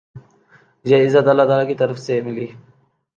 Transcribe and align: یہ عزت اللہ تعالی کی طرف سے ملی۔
یہ 0.85 1.05
عزت 1.05 1.27
اللہ 1.27 1.43
تعالی 1.43 1.67
کی 1.67 1.75
طرف 1.75 1.99
سے 1.99 2.21
ملی۔ 2.21 2.47